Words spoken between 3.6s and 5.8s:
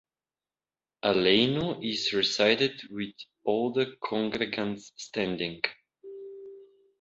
the congregants standing.